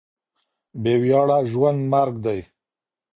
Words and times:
بې 0.81 0.93
وياړه 1.01 1.37
ژوند 1.51 1.79
مرګ 1.93 2.15
دی. 2.25 2.39